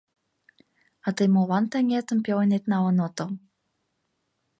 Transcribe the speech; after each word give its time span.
—А 1.07 1.09
тый 1.17 1.27
молан 1.35 1.63
таҥетым 1.71 2.19
пеленет 2.25 2.63
налын 2.71 2.97
отыл? 3.07 3.29